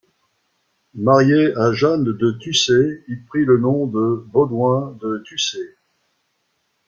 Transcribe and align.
Marié 0.95 1.53
à 1.55 1.73
Jeanne 1.73 2.03
de 2.05 2.31
Tucé, 2.31 3.03
il 3.07 3.23
prit 3.25 3.45
le 3.45 3.59
nom 3.59 3.85
de 3.85 4.15
Baudouin 4.31 4.97
de 4.99 5.19
Tucé. 5.23 5.77